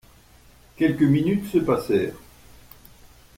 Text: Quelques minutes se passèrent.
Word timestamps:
Quelques 0.77 1.03
minutes 1.03 1.51
se 1.51 1.59
passèrent. 1.59 2.15